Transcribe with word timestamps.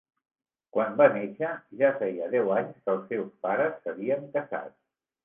Quan 0.77 0.93
va 1.01 1.05
néixer 1.17 1.51
ja 1.81 1.91
feia 1.99 2.29
deu 2.37 2.49
anys 2.55 2.79
que 2.87 2.95
els 2.95 3.05
seus 3.13 3.29
pares 3.45 3.77
s'havien 3.85 4.27
casat. 4.39 4.73